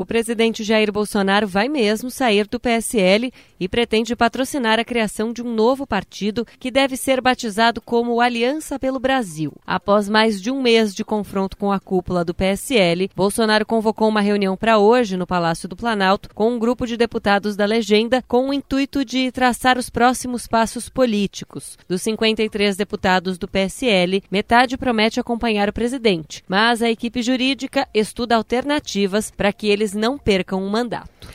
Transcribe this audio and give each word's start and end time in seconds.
O 0.00 0.06
presidente 0.06 0.64
Jair 0.64 0.90
Bolsonaro 0.90 1.46
vai 1.46 1.68
mesmo 1.68 2.10
sair 2.10 2.48
do 2.48 2.58
PSL 2.58 3.30
e 3.60 3.68
pretende 3.68 4.16
patrocinar 4.16 4.80
a 4.80 4.84
criação 4.84 5.30
de 5.30 5.42
um 5.42 5.54
novo 5.54 5.86
partido 5.86 6.46
que 6.58 6.70
deve 6.70 6.96
ser 6.96 7.20
batizado 7.20 7.82
como 7.82 8.18
Aliança 8.18 8.78
pelo 8.78 8.98
Brasil. 8.98 9.52
Após 9.66 10.08
mais 10.08 10.40
de 10.40 10.50
um 10.50 10.62
mês 10.62 10.94
de 10.94 11.04
confronto 11.04 11.54
com 11.54 11.70
a 11.70 11.78
cúpula 11.78 12.24
do 12.24 12.32
PSL, 12.32 13.10
Bolsonaro 13.14 13.66
convocou 13.66 14.08
uma 14.08 14.22
reunião 14.22 14.56
para 14.56 14.78
hoje 14.78 15.18
no 15.18 15.26
Palácio 15.26 15.68
do 15.68 15.76
Planalto 15.76 16.30
com 16.34 16.50
um 16.50 16.58
grupo 16.58 16.86
de 16.86 16.96
deputados 16.96 17.54
da 17.54 17.66
legenda 17.66 18.24
com 18.26 18.48
o 18.48 18.54
intuito 18.54 19.04
de 19.04 19.30
traçar 19.30 19.76
os 19.76 19.90
próximos 19.90 20.46
passos 20.46 20.88
políticos. 20.88 21.76
Dos 21.86 22.00
53 22.00 22.74
deputados 22.74 23.36
do 23.36 23.46
PSL, 23.46 24.22
metade 24.30 24.78
promete 24.78 25.20
acompanhar 25.20 25.68
o 25.68 25.74
presidente, 25.74 26.42
mas 26.48 26.80
a 26.80 26.88
equipe 26.90 27.20
jurídica 27.20 27.86
estuda 27.92 28.34
alternativas 28.34 29.30
para 29.30 29.52
que 29.52 29.68
eles 29.68 29.89
não 29.94 30.18
percam 30.18 30.62
um 30.62 30.68
mandato. 30.68 31.28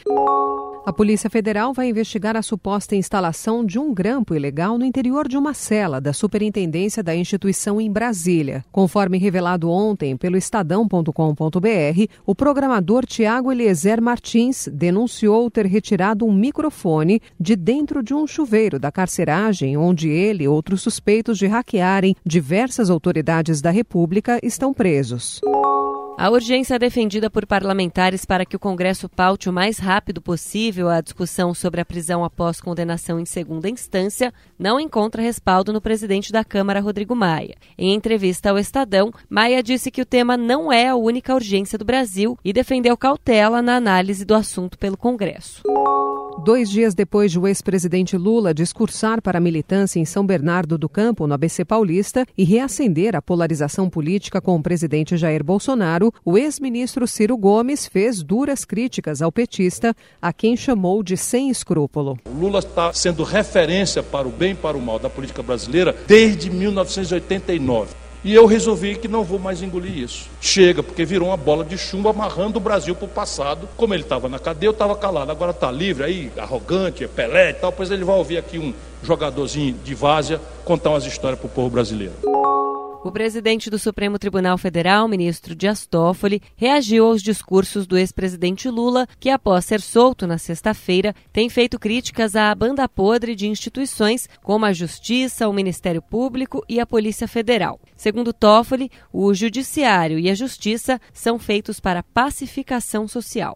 A 0.85 0.93
Polícia 0.93 1.31
Federal 1.31 1.73
vai 1.73 1.89
investigar 1.89 2.37
a 2.37 2.43
suposta 2.43 2.95
instalação 2.95 3.65
de 3.65 3.79
um 3.79 3.91
grampo 3.91 4.35
ilegal 4.35 4.77
no 4.77 4.85
interior 4.85 5.27
de 5.27 5.35
uma 5.35 5.51
cela 5.51 5.99
da 5.99 6.13
Superintendência 6.13 7.01
da 7.01 7.15
instituição 7.15 7.81
em 7.81 7.91
Brasília. 7.91 8.63
Conforme 8.71 9.17
revelado 9.17 9.67
ontem 9.67 10.15
pelo 10.15 10.37
Estadão.com.br, 10.37 11.09
o 12.23 12.35
programador 12.35 13.03
Tiago 13.03 13.51
Eliezer 13.51 13.99
Martins 13.99 14.69
denunciou 14.71 15.49
ter 15.49 15.65
retirado 15.65 16.23
um 16.23 16.31
microfone 16.31 17.19
de 17.39 17.55
dentro 17.55 18.03
de 18.03 18.13
um 18.13 18.27
chuveiro 18.27 18.77
da 18.77 18.91
carceragem, 18.91 19.75
onde 19.75 20.07
ele 20.09 20.43
e 20.43 20.47
outros 20.47 20.83
suspeitos 20.83 21.39
de 21.39 21.47
hackearem 21.47 22.15
diversas 22.23 22.91
autoridades 22.91 23.59
da 23.59 23.71
República 23.71 24.40
estão 24.43 24.71
presos. 24.71 25.41
A 26.18 26.30
urgência 26.30 26.80
defendida 26.80 27.30
por 27.30 27.46
parlamentares 27.46 28.24
para 28.24 28.46
que 28.46 28.55
o 28.55 28.60
Congresso 28.60 29.10
paute 29.10 29.49
o 29.49 29.54
mais 29.54 29.77
rápido 29.77 30.21
possível 30.21 30.88
a 30.88 31.02
discussão 31.02 31.54
sobre 31.54 31.82
a 31.82 31.85
prisão 31.85 32.24
após 32.24 32.62
condenação 32.62 33.20
em 33.20 33.26
segunda 33.26 33.70
instância 33.70 34.34
não 34.58 34.80
encontra 34.80 35.21
respaldo 35.21 35.74
no 35.74 35.82
presidente 35.82 36.32
da 36.32 36.46
Câmara, 36.46 36.80
Rodrigo 36.80 37.13
Maia. 37.13 37.55
Em 37.77 37.93
entrevista 37.93 38.49
ao 38.49 38.58
Estadão, 38.58 39.12
Maia 39.30 39.62
disse 39.62 39.91
que 39.91 40.02
o 40.02 40.05
tema 40.05 40.38
não 40.38 40.71
é 40.71 40.88
a 40.88 40.96
única 40.96 41.36
urgência 41.36 41.77
do 41.77 41.84
Brasil 41.84 42.40
e 42.46 42.54
defendeu 42.54 42.96
cautela 42.96 43.62
na 43.62 43.76
análise 43.76 44.24
do 44.24 44.34
assunto 44.34 44.80
pelo 44.80 44.96
Congresso. 44.96 45.63
Dois 46.43 46.69
dias 46.69 46.93
depois 46.93 47.31
de 47.31 47.39
o 47.39 47.47
ex-presidente 47.47 48.17
Lula 48.17 48.53
discursar 48.53 49.21
para 49.21 49.37
a 49.37 49.41
militância 49.41 49.99
em 49.99 50.05
São 50.05 50.25
Bernardo 50.25 50.77
do 50.77 50.87
Campo, 50.87 51.25
no 51.25 51.33
ABC 51.33 51.65
Paulista, 51.65 52.25
e 52.37 52.43
reacender 52.43 53.15
a 53.15 53.21
polarização 53.21 53.89
política 53.89 54.41
com 54.41 54.55
o 54.55 54.61
presidente 54.61 55.17
Jair 55.17 55.43
Bolsonaro, 55.43 56.13
o 56.23 56.37
ex-ministro 56.37 57.07
Ciro 57.07 57.37
Gomes 57.37 57.87
fez 57.87 58.21
duras 58.21 58.63
críticas 58.65 59.21
ao 59.21 59.31
petista, 59.31 59.95
a 60.21 60.31
quem 60.31 60.55
chamou 60.55 61.01
de 61.01 61.17
sem 61.17 61.49
escrúpulo. 61.49 62.17
O 62.25 62.39
Lula 62.39 62.59
está 62.59 62.93
sendo 62.93 63.23
referência 63.23 64.03
para 64.03 64.28
o 64.28 64.31
bem 64.31 64.51
e 64.51 64.56
para 64.56 64.78
o 64.78 64.81
mal 64.81 65.00
da 65.00 65.09
política 65.09 65.41
brasileira 65.41 65.95
desde 66.06 66.51
1989. 66.51 68.04
E 68.25 68.34
eu 68.34 68.47
resolvi 68.47 68.95
que 68.95 69.07
não 69.07 69.23
vou 69.23 69.38
mais 69.38 69.62
engolir 69.62 70.00
isso. 70.00 70.28
Chega, 70.41 70.81
porque 70.81 71.06
virou 71.06 71.28
uma 71.28 71.38
bola 71.38 71.63
de 71.63 71.78
chumbo 71.78 72.09
amarrando 72.09 72.57
o 72.57 72.59
Brasil 72.59 72.95
para 72.95 73.06
o 73.06 73.07
passado. 73.07 73.69
Como 73.78 73.94
ele 73.94 74.01
estava 74.01 74.28
na 74.28 74.40
cadeia, 74.40 74.69
eu 74.69 74.72
estava 74.72 74.95
calado. 74.95 75.31
Agora 75.31 75.51
está 75.51 75.69
livre, 75.69 76.03
aí, 76.03 76.31
arrogante, 76.35 77.03
é 77.03 77.07
Pelé 77.07 77.51
e 77.51 77.53
tal. 77.53 77.72
Pois 77.72 77.91
ele 77.91 78.03
vai 78.03 78.16
ouvir 78.16 78.40
aqui 78.40 78.57
um 78.57 78.73
jogadorzinho 79.03 79.75
de 79.84 79.94
várzea 79.94 80.41
contar 80.63 80.90
umas 80.90 81.06
histórias 81.06 81.40
para 81.40 81.46
o 81.46 81.51
povo 81.51 81.69
brasileiro. 81.69 82.13
O 83.06 83.11
presidente 83.11 83.69
do 83.69 83.78
Supremo 83.78 84.17
Tribunal 84.17 84.57
Federal, 84.57 85.07
ministro 85.07 85.53
Dias 85.53 85.85
Toffoli, 85.85 86.41
reagiu 86.56 87.06
aos 87.06 87.22
discursos 87.22 87.85
do 87.85 87.96
ex-presidente 87.96 88.68
Lula, 88.68 89.07
que 89.19 89.30
após 89.30 89.63
ser 89.66 89.80
solto 89.80 90.25
na 90.25 90.40
sexta-feira, 90.40 91.13
tem 91.31 91.47
feito 91.47 91.78
críticas 91.78 92.35
à 92.35 92.53
banda 92.56 92.90
podre 92.90 93.35
de 93.35 93.47
instituições 93.47 94.28
como 94.41 94.66
a 94.66 94.74
Justiça, 94.74 95.47
o 95.47 95.53
Ministério 95.53 96.02
Público 96.02 96.66
e 96.68 96.80
a 96.80 96.85
Polícia 96.88 97.28
Federal. 97.28 97.80
Segundo 97.96 98.34
Toffoli, 98.34 98.90
o 99.13 99.31
Judiciário 99.35 100.18
e 100.18 100.28
a 100.28 100.34
Justiça 100.34 101.00
são 101.13 101.38
feitos 101.38 101.80
para 101.80 102.01
pacificação 102.01 103.07
social. 103.07 103.53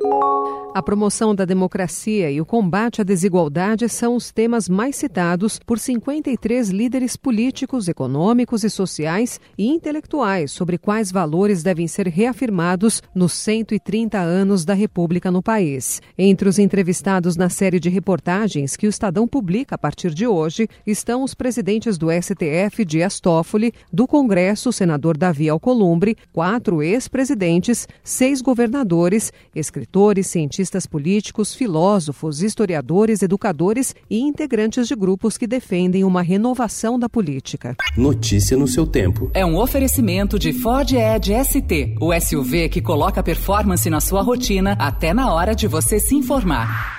A 0.71 0.83
promoção 0.83 1.33
da 1.33 1.45
democracia 1.45 2.29
e 2.29 2.39
o 2.39 2.45
combate 2.45 3.01
à 3.01 3.03
desigualdade 3.03 3.89
são 3.89 4.15
os 4.15 4.31
temas 4.31 4.69
mais 4.69 4.95
citados 4.95 5.57
por 5.57 5.79
53 5.79 6.69
líderes 6.69 7.17
políticos, 7.17 7.87
econômicos 7.87 8.63
e 8.63 8.69
sociais 8.69 9.39
e 9.57 9.67
intelectuais 9.67 10.51
sobre 10.51 10.77
quais 10.77 11.11
valores 11.11 11.63
devem 11.63 11.87
ser 11.87 12.07
reafirmados 12.07 13.01
nos 13.15 13.33
130 13.33 14.19
anos 14.19 14.63
da 14.63 14.75
República 14.75 15.31
no 15.31 15.41
país. 15.41 16.03
Entre 16.15 16.47
os 16.47 16.59
entrevistados 16.59 17.35
na 17.35 17.49
série 17.49 17.79
de 17.79 17.89
reportagens 17.89 18.77
que 18.77 18.85
o 18.85 18.91
Estadão 18.91 19.27
publica 19.27 19.73
a 19.73 19.77
partir 19.77 20.13
de 20.13 20.27
hoje 20.27 20.67
estão 20.85 21.23
os 21.23 21.33
presidentes 21.33 21.97
do 21.97 22.09
STF, 22.11 22.85
Dias 22.85 23.19
Toffoli, 23.19 23.73
do 23.91 24.05
Congresso, 24.05 24.69
o 24.69 24.73
senador 24.73 25.17
Davi 25.17 25.49
Alcolumbre, 25.49 26.15
quatro 26.31 26.83
ex-presidentes, 26.83 27.87
seis 28.03 28.39
governadores, 28.39 29.33
escritores, 29.55 30.27
cientistas 30.27 30.58
cientistas 30.59 30.85
políticos, 30.85 31.53
filósofos, 31.53 32.41
historiadores, 32.41 33.21
educadores 33.21 33.95
e 34.09 34.19
integrantes 34.19 34.87
de 34.87 34.95
grupos 34.95 35.37
que 35.37 35.47
defendem 35.47 36.03
uma 36.03 36.21
renovação 36.21 36.99
da 36.99 37.07
política. 37.07 37.77
Notícia 37.95 38.57
no 38.57 38.67
seu 38.67 38.85
tempo. 38.85 39.31
É 39.33 39.45
um 39.45 39.57
oferecimento 39.57 40.37
de 40.37 40.51
Ford 40.51 40.91
Edge 40.91 41.33
ST, 41.45 41.95
o 42.01 42.13
SUV 42.19 42.67
que 42.67 42.81
coloca 42.81 43.23
performance 43.23 43.89
na 43.89 44.01
sua 44.01 44.21
rotina 44.21 44.73
até 44.73 45.13
na 45.13 45.33
hora 45.33 45.55
de 45.55 45.67
você 45.67 45.99
se 45.99 46.15
informar. 46.15 46.98